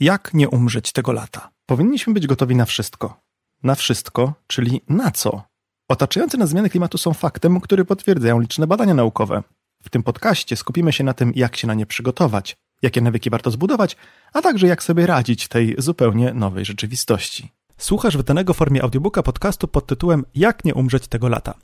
[0.00, 1.50] Jak nie umrzeć tego lata?
[1.66, 3.20] Powinniśmy być gotowi na wszystko.
[3.62, 5.42] Na wszystko, czyli na co?
[5.88, 9.42] Otaczające nas zmiany klimatu są faktem, który potwierdzają liczne badania naukowe.
[9.82, 13.50] W tym podcaście skupimy się na tym, jak się na nie przygotować, jakie nawyki warto
[13.50, 13.96] zbudować,
[14.32, 17.52] a także jak sobie radzić tej zupełnie nowej rzeczywistości.
[17.78, 21.54] Słuchasz wydanego w formie audiobooka podcastu pod tytułem Jak nie umrzeć tego lata.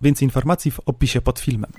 [0.00, 1.72] Więcej informacji w opisie pod filmem.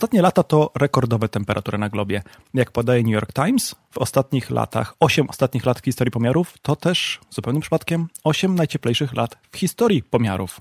[0.00, 2.22] Ostatnie lata to rekordowe temperatury na globie.
[2.54, 6.76] Jak podaje New York Times, w ostatnich latach, 8 ostatnich lat w historii pomiarów, to
[6.76, 10.60] też zupełnym przypadkiem 8 najcieplejszych lat w historii pomiarów.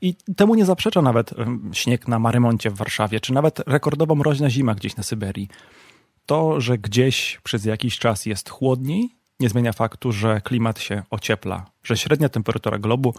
[0.00, 1.30] I temu nie zaprzecza nawet
[1.72, 5.48] śnieg na Marymoncie w Warszawie, czy nawet rekordowo mroźna zima gdzieś na Syberii.
[6.26, 11.66] To, że gdzieś przez jakiś czas jest chłodniej, nie zmienia faktu, że klimat się ociepla,
[11.82, 13.14] że średnia temperatura globu,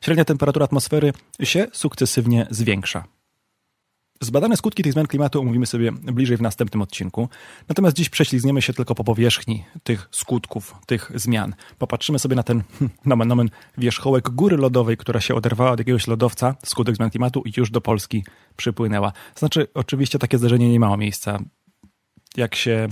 [0.00, 1.12] średnia temperatura atmosfery
[1.42, 3.04] się sukcesywnie zwiększa.
[4.20, 7.28] Zbadane skutki tych zmian klimatu omówimy sobie bliżej w następnym odcinku.
[7.68, 11.54] Natomiast dziś prześlizgniemy się tylko po powierzchni tych skutków, tych zmian.
[11.78, 12.62] Popatrzymy sobie na ten
[13.04, 17.52] nomen, nomen wierzchołek góry lodowej, która się oderwała od jakiegoś lodowca, skutek zmian klimatu i
[17.56, 18.24] już do Polski
[18.56, 19.12] przypłynęła.
[19.34, 21.38] Znaczy, oczywiście takie zdarzenie nie miało miejsca.
[22.36, 22.88] Jak się,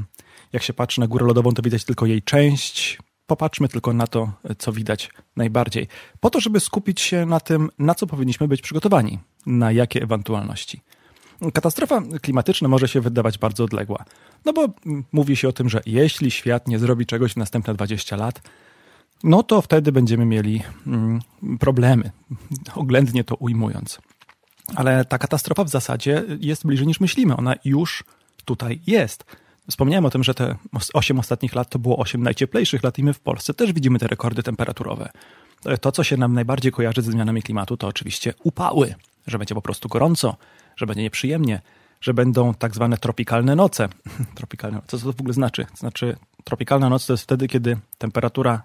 [0.53, 2.99] jak się patrzy na górę lodową, to widać tylko jej część.
[3.27, 5.89] Popatrzmy tylko na to, co widać najbardziej.
[6.21, 10.81] Po to, żeby skupić się na tym, na co powinniśmy być przygotowani, na jakie ewentualności.
[11.55, 14.05] Katastrofa klimatyczna może się wydawać bardzo odległa.
[14.45, 14.69] No bo
[15.13, 18.43] mówi się o tym, że jeśli świat nie zrobi czegoś w następne 20 lat,
[19.25, 21.21] no to wtedy będziemy mieli mm,
[21.61, 22.11] problemy,
[22.75, 23.99] oględnie to ujmując.
[24.75, 27.37] Ale ta katastrofa w zasadzie jest bliżej niż myślimy.
[27.37, 28.05] Ona już
[28.45, 29.25] tutaj jest.
[29.71, 30.57] Wspomniałem o tym, że te
[30.95, 34.07] 8 ostatnich lat to było 8 najcieplejszych lat i my w Polsce też widzimy te
[34.07, 35.11] rekordy temperaturowe.
[35.81, 38.95] To, co się nam najbardziej kojarzy ze zmianami klimatu, to oczywiście upały,
[39.27, 40.37] że będzie po prostu gorąco,
[40.77, 41.61] że będzie nieprzyjemnie,
[42.01, 43.89] że będą tak zwane tropikalne noce.
[44.35, 45.67] tropikalne, co to w ogóle znaczy?
[45.75, 48.63] Znaczy, tropikalna noc to jest wtedy, kiedy temperatura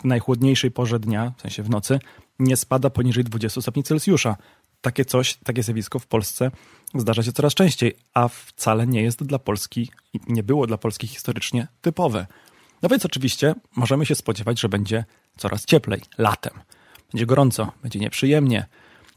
[0.00, 1.98] w najchłodniejszej porze dnia, w sensie w nocy,
[2.38, 4.36] nie spada poniżej 20 stopni Celsjusza.
[4.80, 6.50] Takie coś, takie zjawisko w Polsce
[6.94, 9.90] zdarza się coraz częściej, a wcale nie jest dla Polski,
[10.28, 12.26] nie było dla Polski historycznie typowe.
[12.82, 15.04] No więc oczywiście możemy się spodziewać, że będzie
[15.36, 16.52] coraz cieplej latem.
[17.12, 18.66] Będzie gorąco, będzie nieprzyjemnie,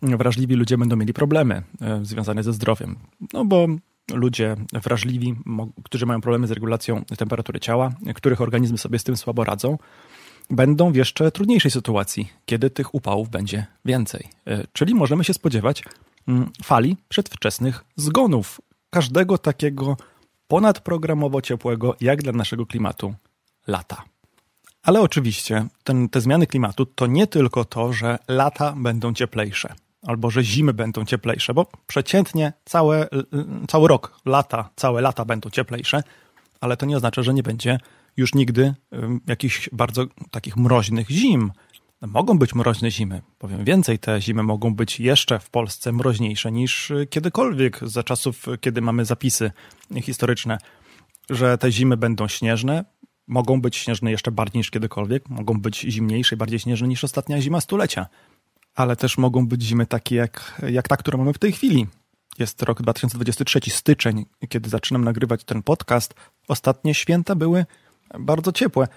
[0.02, 2.96] wrażliwi ludzie będą mieli problemy e, związane ze zdrowiem.
[3.34, 3.68] No bo
[4.14, 5.36] ludzie wrażliwi,
[5.84, 9.78] którzy mają problemy z regulacją temperatury ciała, których organizmy sobie z tym słabo radzą,
[10.50, 14.30] będą w jeszcze trudniejszej sytuacji, kiedy tych upałów będzie więcej.
[14.48, 15.84] E, czyli możemy się spodziewać
[16.28, 19.98] mm, fali przedwczesnych zgonów każdego takiego
[20.48, 23.14] ponadprogramowo ciepłego, jak dla naszego klimatu,
[23.68, 24.04] lata.
[24.84, 29.76] Ale oczywiście ten, te zmiany klimatu to nie tylko to, że lata będą cieplejsze
[30.08, 33.08] albo że zimy będą cieplejsze, bo przeciętnie całe,
[33.68, 36.04] cały rok, lata, całe lata będą cieplejsze,
[36.62, 37.78] ale to nie oznacza, że nie będzie
[38.18, 38.74] już nigdy
[39.28, 41.52] jakichś bardzo takich mroźnych zim.
[42.02, 43.22] Mogą być mroźne zimy.
[43.38, 48.82] Powiem więcej, te zimy mogą być jeszcze w Polsce mroźniejsze niż kiedykolwiek za czasów, kiedy
[48.82, 49.52] mamy zapisy
[50.02, 50.58] historyczne,
[51.30, 52.86] że te zimy będą śnieżne,
[53.28, 57.42] mogą być śnieżne jeszcze bardziej niż kiedykolwiek, mogą być zimniejsze i bardziej śnieżne niż ostatnia
[57.42, 58.08] zima stulecia
[58.76, 61.88] ale też mogą być zimy takie jak, jak ta, którą mamy w tej chwili.
[62.40, 66.14] Jest rok 2023, styczeń, kiedy zaczynam nagrywać ten podcast.
[66.48, 67.66] Ostatnie święta były
[68.20, 68.88] bardzo ciepłe.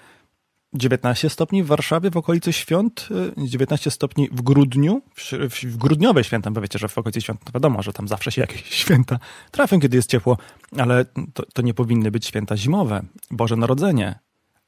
[0.73, 6.51] 19 stopni w Warszawie w okolicy świąt, 19 stopni w grudniu, w, w grudniowe święta,
[6.51, 9.19] bo wiecie, że w okolicy świąt, no wiadomo, że tam zawsze się jakieś święta
[9.51, 10.37] trafią, kiedy jest ciepło,
[10.77, 14.19] ale to, to nie powinny być święta zimowe, Boże Narodzenie.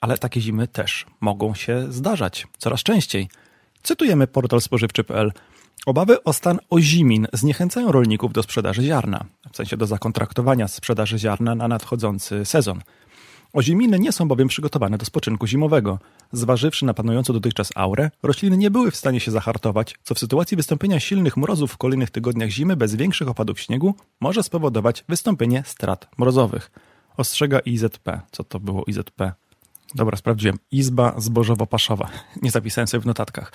[0.01, 3.29] Ale takie zimy też mogą się zdarzać coraz częściej.
[3.83, 5.31] Cytujemy portal spożywczy.pl.
[5.85, 11.55] Obawy o stan ozimin zniechęcają rolników do sprzedaży ziarna, w sensie do zakontraktowania sprzedaży ziarna
[11.55, 12.81] na nadchodzący sezon.
[13.53, 15.99] Oziminy nie są bowiem przygotowane do spoczynku zimowego.
[16.31, 20.57] Zważywszy na panującą dotychczas aurę, rośliny nie były w stanie się zahartować, co w sytuacji
[20.57, 26.09] wystąpienia silnych mrozów w kolejnych tygodniach zimy bez większych opadów śniegu może spowodować wystąpienie strat
[26.17, 26.71] mrozowych.
[27.17, 28.21] Ostrzega IZP.
[28.31, 29.21] Co to było IZP?
[29.95, 30.57] Dobra, sprawdziłem.
[30.71, 32.07] Izba Zbożowo-Paszowa.
[32.41, 33.51] Nie zapisałem sobie w notatkach.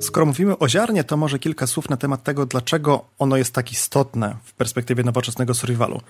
[0.00, 3.72] Skoro mówimy o ziarnie, to może kilka słów na temat tego, dlaczego ono jest tak
[3.72, 6.00] istotne w perspektywie nowoczesnego survivalu.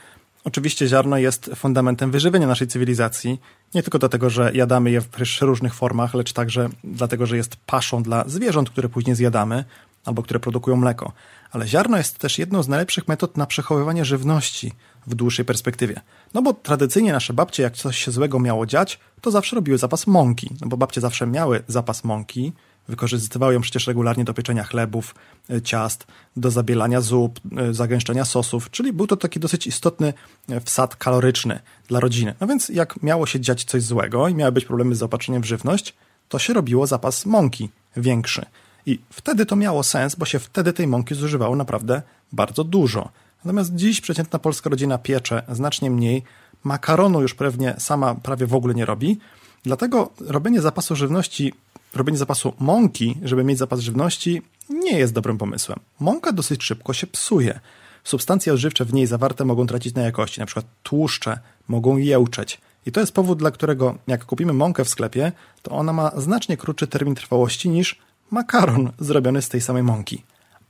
[0.45, 3.41] Oczywiście ziarno jest fundamentem wyżywienia naszej cywilizacji,
[3.75, 8.03] nie tylko dlatego, że jadamy je w różnych formach, lecz także dlatego, że jest paszą
[8.03, 9.65] dla zwierząt, które później zjadamy
[10.09, 11.13] albo które produkują mleko.
[11.53, 14.73] Ale ziarno jest też jedną z najlepszych metod na przechowywanie żywności
[15.07, 16.01] w dłuższej perspektywie.
[16.35, 20.07] No bo tradycyjnie nasze babcie, jak coś się złego miało dziać, to zawsze robiły zapas
[20.07, 20.51] mąki.
[20.61, 22.53] No bo babcie zawsze miały zapas mąki,
[22.89, 25.15] wykorzystywały ją przecież regularnie do pieczenia chlebów,
[25.51, 26.07] e, ciast,
[26.37, 30.13] do zabielania zup, e, zagęszczenia sosów, czyli był to taki dosyć istotny
[30.49, 32.35] e, wsad kaloryczny dla rodziny.
[32.41, 35.47] No więc jak miało się dziać coś złego i miały być problemy z zaopatrzeniem w
[35.47, 35.95] żywność,
[36.29, 38.47] to się robiło zapas mąki większy.
[38.89, 42.03] I wtedy to miało sens, bo się wtedy tej mąki zużywało naprawdę
[42.33, 43.09] bardzo dużo.
[43.45, 46.23] Natomiast dziś przeciętna polska rodzina piecze znacznie mniej,
[46.65, 49.19] makaronu już pewnie sama prawie w ogóle nie robi,
[49.63, 51.55] dlatego robienie zapasu żywności,
[51.95, 55.79] robienie zapasu mąki, żeby mieć zapas żywności, nie jest dobrym pomysłem.
[56.01, 57.61] Mąka dosyć szybko się psuje.
[58.05, 61.39] Substancje odżywcze w niej zawarte mogą tracić na jakości, przykład tłuszcze
[61.69, 62.61] mogą jełczeć.
[62.87, 65.33] I to jest powód, dla którego jak kupimy mąkę w sklepie,
[65.63, 70.23] to ona ma znacznie krótszy termin trwałości niż makaron zrobiony z tej samej mąki.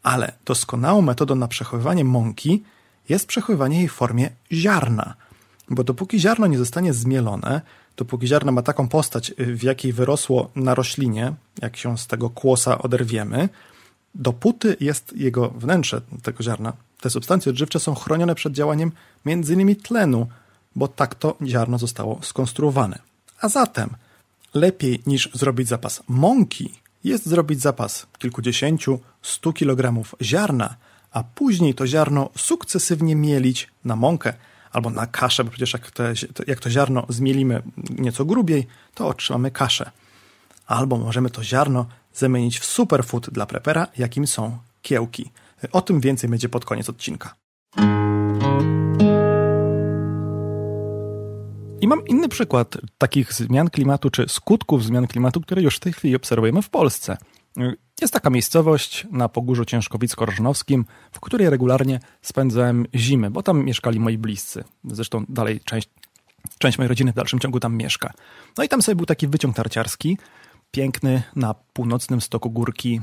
[0.02, 2.62] Ale doskonałą metodą na przechowywanie mąki
[3.08, 5.14] jest przechowywanie jej w formie ziarna.
[5.70, 7.60] Bo dopóki ziarno nie zostanie zmielone,
[7.96, 12.78] dopóki ziarno ma taką postać, w jakiej wyrosło na roślinie, jak się z tego kłosa
[12.78, 13.48] oderwiemy,
[14.14, 18.92] dopóty jest jego wnętrze tego ziarna, te substancje odżywcze są chronione przed działaniem
[19.26, 19.76] m.in.
[19.76, 20.26] tlenu,
[20.76, 22.98] bo tak to ziarno zostało skonstruowane.
[23.40, 23.90] A zatem
[24.54, 30.76] lepiej niż zrobić zapas mąki, jest zrobić zapas kilkudziesięciu, stu kilogramów ziarna,
[31.10, 34.32] a później to ziarno sukcesywnie mielić na mąkę
[34.72, 35.92] albo na kaszę, bo przecież jak,
[36.46, 37.62] jak to ziarno zmielimy
[37.98, 39.90] nieco grubiej, to otrzymamy kaszę.
[40.66, 45.30] Albo możemy to ziarno zamienić w superfood dla prepera, jakim są kiełki.
[45.72, 47.34] O tym więcej będzie pod koniec odcinka.
[51.80, 55.92] I mam inny przykład takich zmian klimatu, czy skutków zmian klimatu, które już w tej
[55.92, 57.16] chwili obserwujemy w Polsce.
[58.00, 64.18] Jest taka miejscowość na Pogórzu Ciężkowicko-Rożnowskim, w której regularnie spędzałem zimy, bo tam mieszkali moi
[64.18, 64.64] bliscy.
[64.84, 65.88] Zresztą dalej część,
[66.58, 68.12] część mojej rodziny w dalszym ciągu tam mieszka.
[68.58, 70.18] No i tam sobie był taki wyciąg tarciarski,
[70.70, 73.00] piękny, na północnym stoku górki.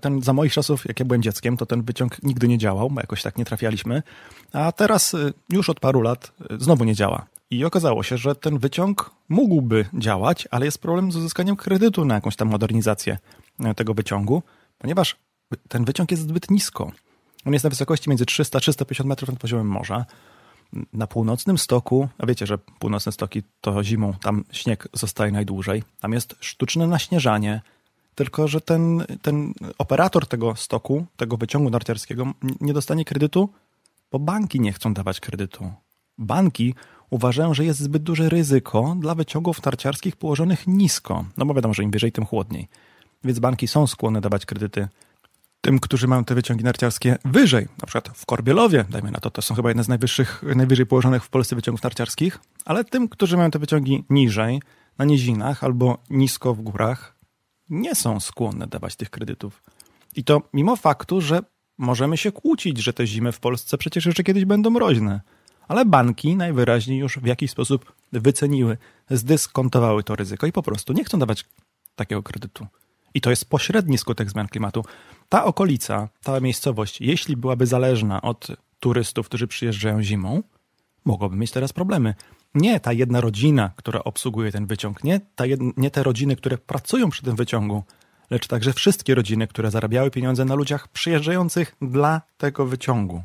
[0.00, 3.00] Ten za moich czasów, jak ja byłem dzieckiem, to ten wyciąg nigdy nie działał, bo
[3.00, 4.02] jakoś tak nie trafialiśmy.
[4.52, 7.26] A teraz y, już od paru lat y, znowu nie działa.
[7.54, 12.14] I okazało się, że ten wyciąg mógłby działać, ale jest problem z uzyskaniem kredytu na
[12.14, 13.18] jakąś tam modernizację
[13.60, 14.42] e, tego wyciągu,
[14.78, 15.16] ponieważ
[15.68, 16.92] ten wyciąg jest zbyt nisko.
[17.46, 20.04] On jest na wysokości między 300 a 350 metrów nad poziomem morza.
[20.92, 25.82] Na północnym stoku, a wiecie, że północne stoki to zimą, tam śnieg zostaje najdłużej.
[26.00, 27.60] Tam jest sztuczne naśnieżanie,
[28.14, 33.48] tylko że ten, ten operator tego stoku, tego wyciągu narciarskiego nie dostanie kredytu,
[34.12, 35.72] bo banki nie chcą dawać kredytu.
[36.18, 36.74] Banki
[37.14, 41.24] uważają, że jest zbyt duże ryzyko dla wyciągów narciarskich położonych nisko.
[41.36, 42.68] No bo wiadomo, że im wyżej, tym chłodniej.
[43.24, 44.88] Więc banki są skłonne dawać kredyty
[45.60, 47.68] tym, którzy mają te wyciągi narciarskie wyżej.
[47.80, 51.24] Na przykład w Korbielowie, dajmy na to, to są chyba jedne z najwyższych, najwyżej położonych
[51.24, 54.62] w Polsce wyciągów narciarskich, ale tym, którzy mają te wyciągi niżej,
[54.98, 57.16] na nizinach albo nisko w górach,
[57.70, 59.62] nie są skłonne dawać tych kredytów.
[60.16, 61.40] I to mimo faktu, że
[61.78, 65.20] możemy się kłócić, że te zimy w Polsce przecież jeszcze kiedyś będą mroźne
[65.68, 68.78] ale banki najwyraźniej już w jakiś sposób wyceniły,
[69.10, 71.44] zdyskontowały to ryzyko i po prostu nie chcą dawać
[71.96, 72.66] takiego kredytu.
[73.14, 74.84] I to jest pośredni skutek zmian klimatu.
[75.28, 78.46] Ta okolica, ta miejscowość, jeśli byłaby zależna od
[78.80, 80.42] turystów, którzy przyjeżdżają zimą,
[81.04, 82.14] mogłaby mieć teraz problemy.
[82.54, 85.44] Nie ta jedna rodzina, która obsługuje ten wyciąg, nie, ta
[85.76, 87.84] nie te rodziny, które pracują przy tym wyciągu,
[88.30, 93.22] lecz także wszystkie rodziny, które zarabiały pieniądze na ludziach przyjeżdżających dla tego wyciągu.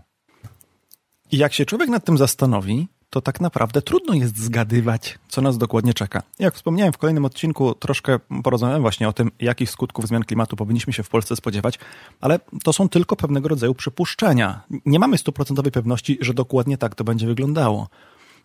[1.32, 5.58] I jak się człowiek nad tym zastanowi, to tak naprawdę trudno jest zgadywać, co nas
[5.58, 6.24] dokładnie czeka.
[6.40, 10.94] Jak wspomniałem w kolejnym odcinku, troszkę porozmawiałem właśnie o tym, jakich skutków zmian klimatu powinniśmy
[10.94, 11.80] się w Polsce spodziewać,
[12.22, 14.62] ale to są tylko pewnego rodzaju przypuszczenia.
[14.86, 17.90] Nie mamy stuprocentowej pewności, że dokładnie tak to będzie wyglądało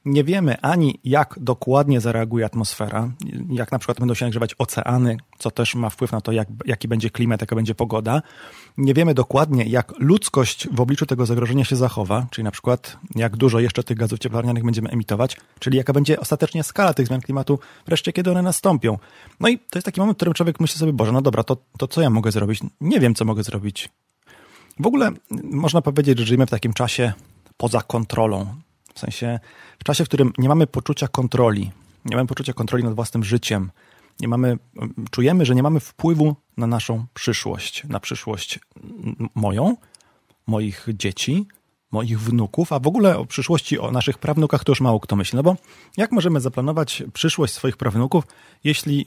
[0.05, 3.11] nie wiemy ani jak dokładnie zareaguje atmosfera,
[3.51, 6.89] jak na przykład będą się nagrzewać oceany, co też ma wpływ na to, jak, jaki
[6.89, 8.23] będzie klimat, jaka będzie pogoda.
[8.79, 13.37] Nie wiemy dokładnie, jak ludzkość w obliczu tego zagrożenia się zachowa, czyli na przykład jak
[13.37, 17.59] dużo jeszcze tych gazów cieplarnianych będziemy emitować, czyli jaka będzie ostatecznie skala tych zmian klimatu,
[17.87, 18.99] wreszcie kiedy one nastąpią.
[19.41, 21.57] No i to jest taki moment, w którym człowiek myśli sobie, Boże, no dobra, to,
[21.79, 22.61] to co ja mogę zrobić?
[22.81, 23.89] Nie wiem, co mogę zrobić.
[24.81, 25.11] W ogóle
[25.45, 27.13] można powiedzieć, że żyjemy w takim czasie
[27.57, 28.55] poza kontrolą.
[28.95, 29.41] W sensie
[29.79, 31.71] w czasie, w którym nie mamy poczucia kontroli,
[32.05, 33.71] nie mamy poczucia kontroli nad własnym życiem,
[34.21, 34.59] nie mamy,
[35.11, 38.61] czujemy, że nie mamy wpływu na naszą przyszłość, na przyszłość
[39.35, 39.77] moją,
[40.47, 41.47] moich dzieci,
[41.91, 45.37] moich wnuków, a w ogóle o przyszłości, o naszych prawnukach to już mało kto myśli.
[45.37, 45.57] No bo
[45.97, 48.25] jak możemy zaplanować przyszłość swoich prawnuków,
[48.65, 49.07] jeśli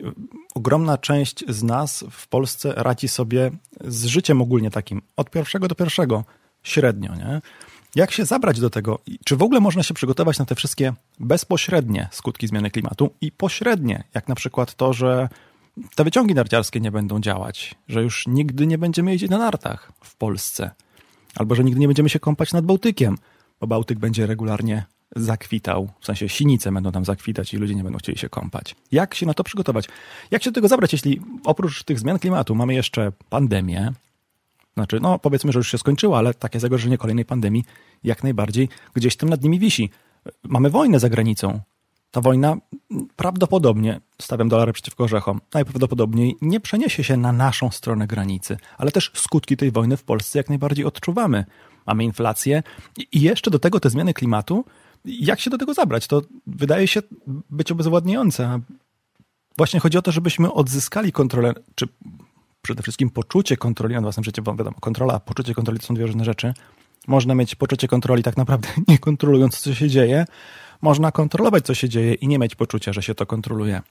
[0.56, 3.52] ogromna część z nas w Polsce radzi sobie
[3.82, 6.24] z życiem ogólnie takim od pierwszego do pierwszego
[6.64, 7.42] średnio, nie?
[7.96, 9.00] Jak się zabrać do tego?
[9.26, 14.04] Czy w ogóle można się przygotować na te wszystkie bezpośrednie skutki zmiany klimatu i pośrednie,
[14.14, 15.30] jak na przykład to, że
[15.96, 20.16] te wyciągi narciarskie nie będą działać, że już nigdy nie będziemy jeździć na nartach w
[20.16, 20.72] Polsce,
[21.36, 23.18] albo że nigdy nie będziemy się kąpać nad Bałtykiem,
[23.60, 28.00] bo Bałtyk będzie regularnie zakwitał, w sensie sinice będą tam zakwitać i ludzie nie będą
[28.00, 28.76] chcieli się kąpać.
[28.92, 29.86] Jak się na to przygotować?
[30.32, 33.94] Jak się do tego zabrać, jeśli oprócz tych zmian klimatu mamy jeszcze pandemię,
[34.78, 37.64] znaczy, no powiedzmy, że już się skończyło, ale takie zagrożenie kolejnej pandemii
[38.04, 39.90] jak najbardziej gdzieś tam nad nimi wisi.
[40.44, 41.60] Mamy wojnę za granicą.
[42.12, 42.58] Ta wojna
[43.16, 49.12] prawdopodobnie, stawiam dolarę przeciwko orzechom, najprawdopodobniej nie przeniesie się na naszą stronę granicy, ale też
[49.16, 51.46] skutki tej wojny w Polsce jak najbardziej odczuwamy.
[51.88, 52.64] Mamy inflację
[53.12, 54.66] i jeszcze do tego te zmiany klimatu.
[55.06, 56.08] Jak się do tego zabrać?
[56.08, 57.02] To wydaje się
[57.50, 58.60] być obezwładniające.
[59.58, 61.88] Właśnie chodzi o to, żebyśmy odzyskali kontrolę, czy
[62.68, 66.06] przede wszystkim poczucie kontroli nad własnym życiem, bo wiadomo, kontrola poczucie kontroli to są dwie
[66.06, 66.54] różne rzeczy.
[67.08, 70.26] Można mieć poczucie kontroli tak naprawdę nie kontrolując, co się dzieje.
[70.82, 73.82] Można kontrolować, co się dzieje i nie mieć poczucia, że się to kontroluje.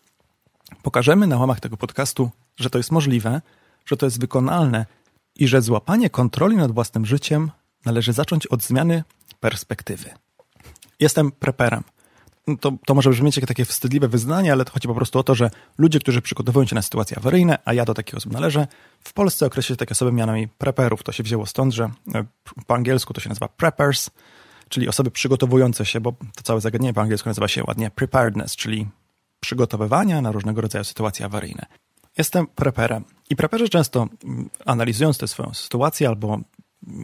[0.82, 3.40] Pokażemy na łamach tego podcastu, że to jest możliwe,
[3.86, 4.86] że to jest wykonalne
[5.36, 7.50] i że złapanie kontroli nad własnym życiem
[7.84, 9.04] należy zacząć od zmiany
[9.40, 10.10] perspektywy.
[11.00, 11.82] Jestem preperem
[12.60, 15.34] to, to może brzmieć jak takie wstydliwe wyznanie, ale to chodzi po prostu o to,
[15.34, 18.66] że ludzie, którzy przygotowują się na sytuacje awaryjne, a ja do takich osób należę,
[19.00, 21.02] w Polsce określa się takie osoby mianami preperów.
[21.02, 22.24] To się wzięło stąd, że e,
[22.66, 24.10] po angielsku to się nazywa preppers,
[24.68, 28.86] czyli osoby przygotowujące się, bo to całe zagadnienie po angielsku nazywa się ładnie preparedness, czyli
[29.40, 31.66] przygotowywania na różnego rodzaju sytuacje awaryjne.
[32.18, 34.06] Jestem preperem i preperzy często
[34.66, 36.40] analizując tę swoją sytuację albo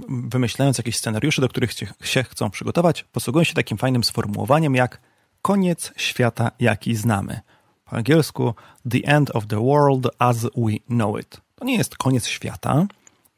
[0.08, 1.72] wymyślając jakieś scenariusze, do których
[2.04, 5.00] się chcą przygotować, posługują się takim fajnym sformułowaniem jak
[5.42, 7.40] koniec świata, jaki znamy.
[7.84, 8.54] Po angielsku
[8.90, 11.40] The End of the World as We Know It.
[11.54, 12.86] To nie jest koniec świata,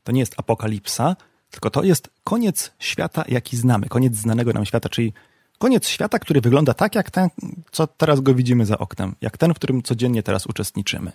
[0.04, 1.16] to nie jest apokalipsa,
[1.50, 5.12] tylko to jest koniec świata, jaki znamy, koniec znanego nam świata, czyli
[5.58, 7.28] koniec świata, który wygląda tak, jak ten,
[7.72, 11.12] co teraz go widzimy za oknem, jak ten, w którym codziennie teraz uczestniczymy.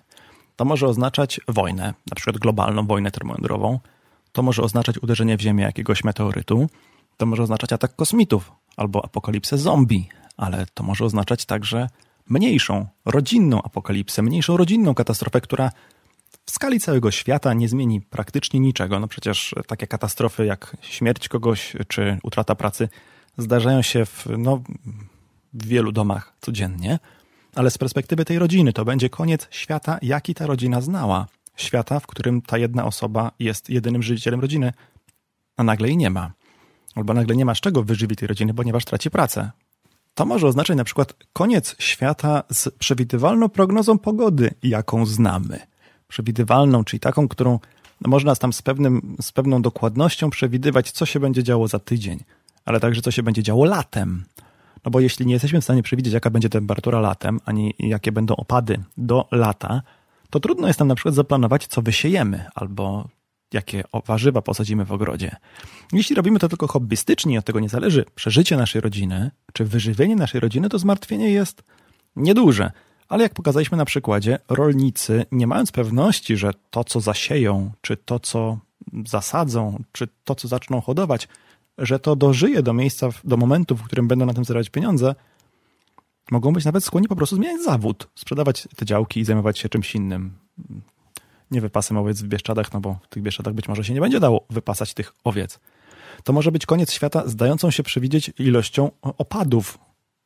[0.56, 3.80] To może oznaczać wojnę, na przykład globalną wojnę termojądrową,
[4.32, 6.70] to może oznaczać uderzenie w Ziemię jakiegoś meteorytu,
[7.18, 11.90] to może oznaczać atak kosmitów albo apokalipsę zombie, ale to może oznaczać także
[12.30, 15.72] mniejszą, rodzinną apokalipsę, mniejszą rodzinną katastrofę, która
[16.46, 19.00] w skali całego świata nie zmieni praktycznie niczego.
[19.00, 22.90] No przecież takie katastrofy jak śmierć kogoś czy utrata pracy
[23.38, 24.62] zdarzają się w, no,
[25.54, 27.00] w wielu domach codziennie,
[27.56, 31.28] ale z perspektywy tej rodziny to będzie koniec świata, jaki ta rodzina znała.
[31.56, 34.74] Świata, w którym ta jedna osoba jest jedynym żywicielem rodziny,
[35.58, 36.32] a nagle jej nie ma.
[36.96, 39.52] Albo nagle nie ma z czego wyżywić tej rodziny, ponieważ traci pracę.
[40.20, 45.60] To może oznaczać na przykład koniec świata z przewidywalną prognozą pogody, jaką znamy.
[46.08, 47.60] Przewidywalną, czyli taką, którą
[48.06, 52.20] można tam z, pewnym, z pewną dokładnością przewidywać, co się będzie działo za tydzień,
[52.66, 54.26] ale także co się będzie działo latem.
[54.86, 58.36] No bo jeśli nie jesteśmy w stanie przewidzieć, jaka będzie temperatura latem, ani jakie będą
[58.36, 59.82] opady do lata,
[60.30, 63.10] to trudno jest nam na przykład zaplanować, co wysiejemy, albo
[63.54, 65.36] jakie warzywa posadzimy w ogrodzie.
[65.94, 70.40] Jeśli robimy to tylko hobbystycznie od tego nie zależy przeżycie naszej rodziny, czy wyżywienie naszej
[70.40, 71.64] rodziny, to zmartwienie jest
[72.16, 72.72] nieduże.
[73.08, 78.20] Ale jak pokazaliśmy na przykładzie, rolnicy, nie mając pewności, że to, co zasieją, czy to,
[78.20, 78.60] co
[79.06, 81.28] zasadzą, czy to, co zaczną hodować,
[81.78, 85.16] że to dożyje do miejsca, do momentu, w którym będą na tym zarabiać pieniądze,
[86.32, 89.96] mogą być nawet skłonni po prostu zmieniać zawód, sprzedawać te działki i zajmować się czymś
[89.96, 90.34] innym
[91.52, 94.20] nie wypasem owiec w Bieszczadach, no bo w tych Bieszczadach być może się nie będzie
[94.20, 95.60] dało wypasać tych owiec.
[96.24, 99.78] To może być koniec świata zdającą się przewidzieć ilością opadów,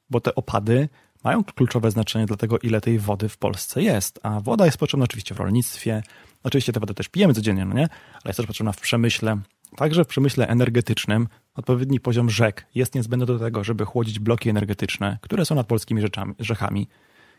[0.10, 0.89] bo te opady
[1.24, 4.20] mają kluczowe znaczenie dla tego, ile tej wody w Polsce jest.
[4.24, 6.03] A woda jest potrzebna oczywiście w rolnictwie,
[6.44, 7.89] oczywiście tę wodę też pijemy codziennie, no nie?
[8.13, 9.38] Ale jest też potrzebna w przemyśle,
[9.75, 11.27] także w przemyśle energetycznym.
[11.56, 16.01] Odpowiedni poziom rzek jest niezbędny do tego, żeby chłodzić bloki energetyczne, które są nad polskimi
[16.01, 16.88] rzeczami, rzekami.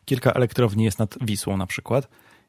[0.04, 2.08] Kilka elektrowni jest nad Wisłą na przykład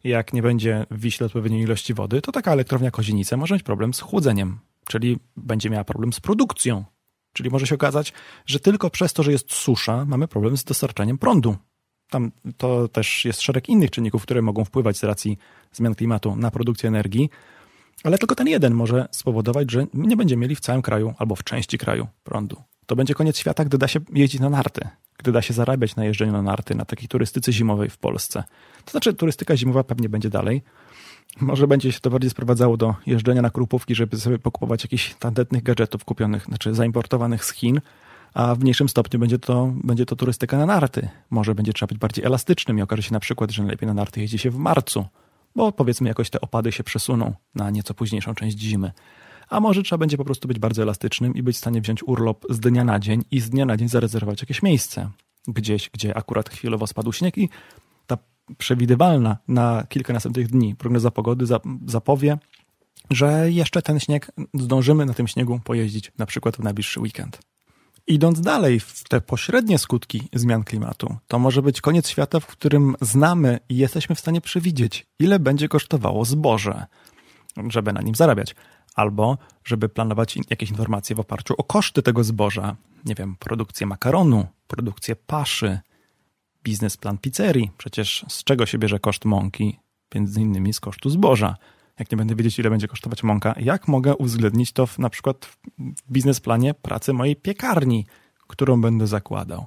[0.09, 3.93] jak nie będzie w Wiśle odpowiedniej ilości wody, to taka elektrownia Kozienice może mieć problem
[3.93, 6.85] z chłodzeniem, czyli będzie miała problem z produkcją.
[7.33, 8.13] Czyli może się okazać,
[8.45, 11.55] że tylko przez to, że jest susza, mamy problem z dostarczaniem prądu.
[12.09, 15.37] Tam to też jest szereg innych czynników, które mogą wpływać z racji
[15.71, 17.29] zmian klimatu na produkcję energii,
[18.03, 21.43] ale tylko ten jeden może spowodować, że nie będziemy mieli w całym kraju albo w
[21.43, 22.63] części kraju prądu.
[22.85, 24.87] To będzie koniec świata, gdy da się jeździć na narty,
[25.17, 28.43] gdy da się zarabiać na jeżdżeniu na narty, na takiej turystyce zimowej w Polsce.
[28.85, 30.63] To znaczy, turystyka zimowa pewnie będzie dalej.
[31.41, 35.63] Może będzie się to bardziej sprowadzało do jeżdżenia na krupówki, żeby sobie pokupować jakichś tandetnych
[35.63, 37.81] gadżetów kupionych, znaczy zaimportowanych z Chin,
[38.33, 41.09] a w mniejszym stopniu będzie to, będzie to turystyka na narty.
[41.29, 44.21] Może będzie trzeba być bardziej elastycznym i okaże się na przykład, że najlepiej na narty
[44.21, 45.05] jeździ się w marcu,
[45.55, 48.91] bo powiedzmy jakoś te opady się przesuną na nieco późniejszą część zimy.
[49.49, 52.45] A może trzeba będzie po prostu być bardzo elastycznym i być w stanie wziąć urlop
[52.49, 55.09] z dnia na dzień i z dnia na dzień zarezerwować jakieś miejsce
[55.47, 57.49] gdzieś, gdzie akurat chwilowo spadł śnieg i
[58.07, 58.17] ta
[58.57, 61.45] przewidywalna na kilka następnych dni prognoza pogody
[61.87, 62.37] zapowie,
[63.09, 67.39] że jeszcze ten śnieg, zdążymy na tym śniegu pojeździć na przykład w najbliższy weekend.
[68.07, 72.95] Idąc dalej w te pośrednie skutki zmian klimatu, to może być koniec świata, w którym
[73.01, 76.85] znamy i jesteśmy w stanie przewidzieć, ile będzie kosztowało zboże,
[77.67, 78.55] żeby na nim zarabiać,
[78.95, 82.75] albo żeby planować jakieś informacje w oparciu o koszty tego zboża,
[83.05, 85.79] nie wiem, produkcję makaronu, produkcję paszy,
[86.63, 87.71] biznesplan pizzerii.
[87.77, 89.79] Przecież z czego się bierze koszt mąki?
[90.15, 91.55] Między innymi z kosztu zboża
[91.99, 95.45] jak nie będę wiedzieć, ile będzie kosztować mąka, jak mogę uwzględnić to w, na przykład
[95.45, 95.57] w
[96.11, 98.05] biznesplanie pracy mojej piekarni,
[98.47, 99.65] którą będę zakładał?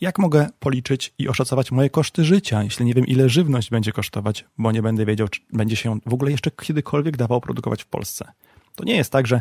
[0.00, 4.44] Jak mogę policzyć i oszacować moje koszty życia, jeśli nie wiem, ile żywność będzie kosztować,
[4.58, 8.32] bo nie będę wiedział, czy będzie się w ogóle jeszcze kiedykolwiek dawało produkować w Polsce?
[8.74, 9.40] To nie jest tak, że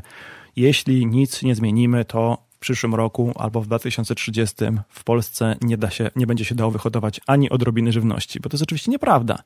[0.56, 4.56] jeśli nic nie zmienimy, to w przyszłym roku albo w 2030
[4.90, 8.56] w Polsce nie, da się, nie będzie się dało wyhodować ani odrobiny żywności, bo to
[8.56, 9.44] jest oczywiście nieprawda.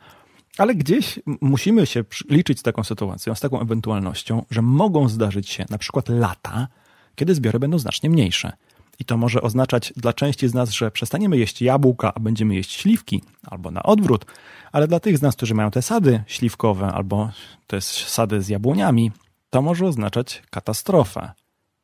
[0.57, 5.65] Ale gdzieś musimy się liczyć z taką sytuacją, z taką ewentualnością, że mogą zdarzyć się
[5.69, 6.67] na przykład lata,
[7.15, 8.51] kiedy zbiory będą znacznie mniejsze.
[8.99, 12.71] I to może oznaczać dla części z nas, że przestaniemy jeść jabłka, a będziemy jeść
[12.71, 14.25] śliwki, albo na odwrót.
[14.71, 17.29] Ale dla tych z nas, którzy mają te sady śliwkowe, albo
[17.67, 19.11] te sady z jabłoniami,
[19.49, 21.31] to może oznaczać katastrofę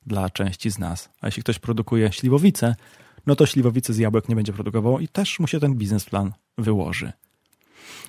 [0.06, 1.10] dla części z nas.
[1.22, 2.76] A jeśli ktoś produkuje śliwowice,
[3.26, 7.12] no to śliwowice z jabłek nie będzie produkował i też mu się ten biznesplan wyłoży.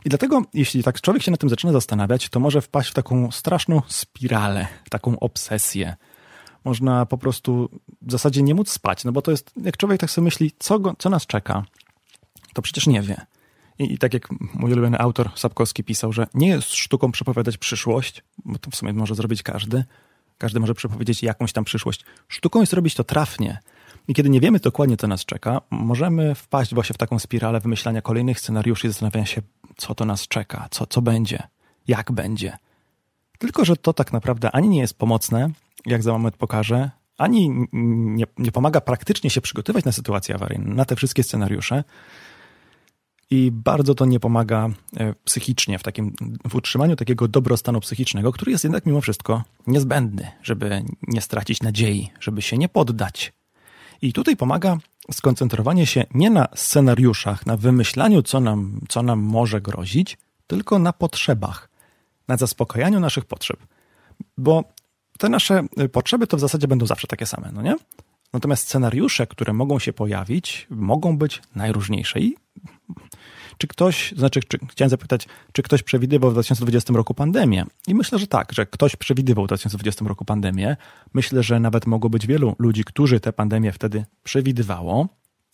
[0.04, 3.30] I dlatego, jeśli tak człowiek się na tym zaczyna zastanawiać, to może wpaść w taką
[3.30, 5.96] straszną spiralę, taką obsesję.
[6.66, 7.68] Można po prostu
[8.02, 10.78] w zasadzie nie móc spać, no bo to jest, jak człowiek tak sobie myśli, co,
[10.78, 11.64] go, co nas czeka,
[12.54, 13.26] to przecież nie wie.
[13.78, 18.24] I, I, tak jak mój ulubiony autor Sapkowski pisał, że nie jest sztuką przepowiadać przyszłość,
[18.44, 19.84] bo to w sumie może zrobić każdy.
[20.38, 22.04] Każdy może przepowiedzieć jakąś tam przyszłość.
[22.28, 23.58] Sztuką jest robić to trafnie.
[24.08, 28.02] I kiedy nie wiemy dokładnie, co nas czeka, możemy wpaść właśnie w taką spiralę wymyślania
[28.02, 29.42] kolejnych scenariuszy i zastanawiania się,
[29.76, 31.42] co to nas czeka, co, co będzie,
[31.88, 32.58] jak będzie.
[33.38, 35.50] Tylko, że to tak naprawdę ani nie jest pomocne,
[35.86, 40.84] jak za moment pokażę, ani nie, nie pomaga praktycznie się przygotować na sytuacje awaryjne, na
[40.84, 41.84] te wszystkie scenariusze.
[43.30, 46.14] I bardzo to nie pomaga e, psychicznie w, takim,
[46.48, 52.10] w utrzymaniu takiego dobrostanu psychicznego, który jest jednak mimo wszystko niezbędny, żeby nie stracić nadziei,
[52.20, 53.32] żeby się nie poddać.
[54.02, 54.78] I tutaj pomaga
[55.12, 60.92] skoncentrowanie się nie na scenariuszach, na wymyślaniu, co nam, co nam może grozić, tylko na
[60.92, 61.70] potrzebach,
[62.28, 63.56] na zaspokajaniu naszych potrzeb.
[64.38, 64.64] Bo
[65.18, 67.76] te nasze potrzeby to w zasadzie będą zawsze takie same, no nie?
[68.32, 72.20] Natomiast scenariusze, które mogą się pojawić, mogą być najróżniejsze.
[72.20, 72.36] I
[73.58, 77.64] czy ktoś, znaczy, czy, chciałem zapytać, czy ktoś przewidywał w 2020 roku pandemię?
[77.86, 80.76] I myślę, że tak, że ktoś przewidywał w 2020 roku pandemię.
[81.14, 85.08] Myślę, że nawet mogło być wielu ludzi, którzy tę pandemię wtedy przewidywało,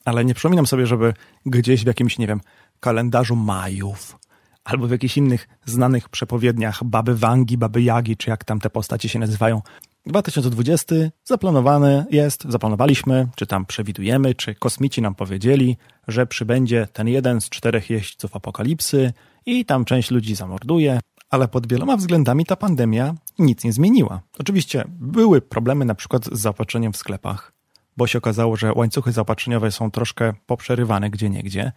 [0.04, 1.14] ale nie przypominam sobie, żeby
[1.46, 2.40] gdzieś w jakimś, nie wiem,
[2.80, 4.18] kalendarzu Majów
[4.64, 9.08] albo w jakichś innych znanych przepowiedniach Baby Wangi, Baby Jagi, czy jak tam te postacie
[9.08, 9.62] się nazywają,
[10.06, 10.94] 2020
[11.24, 15.76] zaplanowany jest, zaplanowaliśmy, czy tam przewidujemy, czy kosmici nam powiedzieli,
[16.08, 19.12] że przybędzie ten jeden z czterech jeźdźców apokalipsy
[19.46, 24.20] i tam część ludzi zamorduje, ale pod wieloma względami ta pandemia nic nie zmieniła.
[24.38, 27.52] Oczywiście były problemy na przykład z zaopatrzeniem w sklepach,
[27.96, 31.72] bo się okazało, że łańcuchy zaopatrzeniowe są troszkę poprzerywane gdzie niegdzie,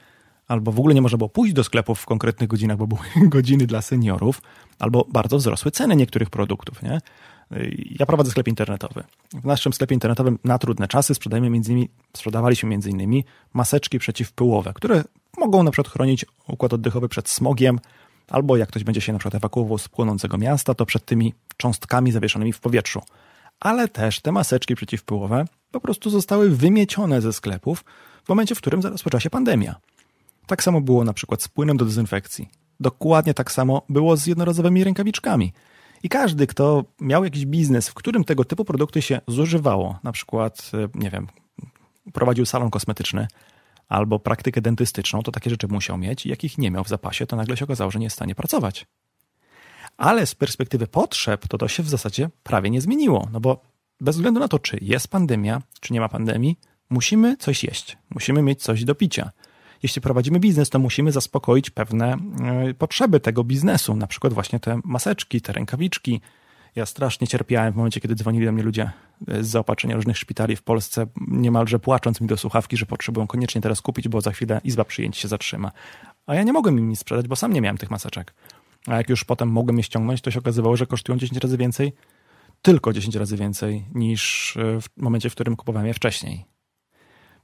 [0.48, 3.02] albo w ogóle nie można było pójść do sklepów w konkretnych godzinach, bo były
[3.36, 4.42] godziny dla seniorów,
[4.80, 7.02] albo bardzo wzrosły ceny niektórych produktów, nie?
[8.00, 9.04] Ja prowadzę sklep internetowy.
[9.34, 14.74] W naszym sklepie internetowym na trudne czasy sprzedajemy między innymi, sprzedawaliśmy między innymi maseczki przeciwpyłowe,
[14.74, 15.04] które
[15.38, 17.80] mogą na przykład chronić układ oddechowy przed smogiem,
[18.30, 22.12] albo jak ktoś będzie się na przykład ewakuował z płonącego miasta, to przed tymi cząstkami
[22.12, 23.02] zawieszonymi w powietrzu.
[23.60, 27.84] Ale też te maseczki przeciwpyłowe po prostu zostały wymiecione ze sklepów
[28.24, 29.76] w momencie, w którym rozpoczęła się pandemia.
[30.48, 32.50] Tak samo było na przykład z płynem do dezynfekcji.
[32.80, 35.54] Dokładnie tak samo było z jednorazowymi rękawiczkami.
[36.04, 40.72] I każdy, kto miał jakiś biznes, w którym tego typu produkty się zużywało, na przykład,
[40.74, 41.28] e, nie wiem,
[42.14, 43.28] prowadził salon kosmetyczny
[43.90, 47.58] albo praktykę dentystyczną, to takie rzeczy musiał mieć jakich nie miał w zapasie, to nagle
[47.58, 48.86] się okazało, że nie jest w stanie pracować.
[49.98, 53.62] Ale z perspektywy potrzeb, to to się w zasadzie prawie nie zmieniło, no bo
[54.02, 58.42] bez względu na to, czy jest pandemia, czy nie ma pandemii, musimy coś jeść, musimy
[58.42, 59.32] mieć coś do picia.
[59.84, 62.18] Jeśli prowadzimy biznes, to musimy zaspokoić pewne
[62.70, 66.22] e, potrzeby tego biznesu, na przykład właśnie te maseczki, te rękawiczki.
[66.76, 68.92] Ja strasznie cierpiałem w momencie, kiedy dzwonili do mnie ludzie
[69.28, 73.62] e, z zaopatrzenia różnych szpitali w Polsce, niemalże płacząc mi do słuchawki, że potrzebują koniecznie
[73.62, 75.72] teraz kupić, bo za chwilę izba przyjęć się zatrzyma.
[76.28, 78.34] A ja nie mogłem im nic sprzedać, bo sam nie miałem tych maseczek.
[78.88, 81.94] A jak już potem mogłem je ściągnąć, to się okazywało, że kosztują 10 razy więcej,
[82.62, 86.55] tylko 10 razy więcej niż e, w momencie, w którym kupowałem je wcześniej.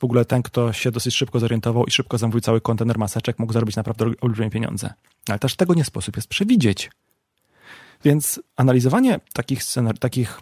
[0.01, 3.53] W ogóle ten, kto się dosyć szybko zorientował i szybko zamówił cały kontener maseczek, mógł
[3.53, 4.93] zarobić naprawdę olbrzymie pieniądze.
[5.29, 6.91] Ale też tego nie sposób jest przewidzieć.
[8.03, 10.41] Więc analizowanie takich, scenar- takich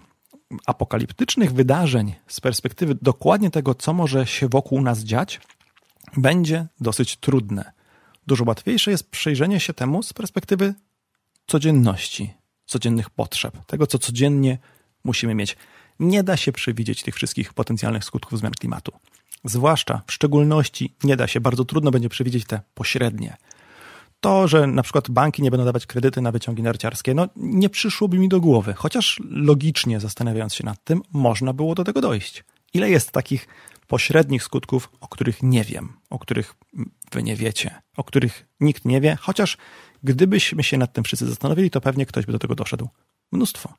[0.65, 5.41] apokaliptycznych wydarzeń z perspektywy dokładnie tego, co może się wokół nas dziać,
[6.17, 7.72] będzie dosyć trudne.
[8.28, 10.74] Dużo łatwiejsze jest przyjrzenie się temu z perspektywy
[11.48, 12.34] codzienności,
[12.65, 14.58] codziennych potrzeb, tego, co codziennie
[15.04, 15.58] musimy mieć.
[16.00, 18.91] Nie da się przewidzieć tych wszystkich potencjalnych skutków zmian klimatu.
[19.43, 23.38] Zwłaszcza, w szczególności, nie da się, bardzo trudno będzie przewidzieć te pośrednie.
[24.19, 28.19] To, że na przykład banki nie będą dawać kredyty na wyciągi narciarskie, no nie przyszłoby
[28.19, 32.43] mi do głowy, chociaż logicznie zastanawiając się nad tym, można było do tego dojść.
[32.73, 33.47] Ile jest takich
[33.88, 36.56] pośrednich skutków, o których nie wiem, o których
[37.12, 39.58] wy nie wiecie, o których nikt nie wie, chociaż
[40.04, 42.89] gdybyśmy się nad tym wszyscy zastanowili, to pewnie ktoś by do tego doszedł.
[43.32, 43.73] Mnóstwo.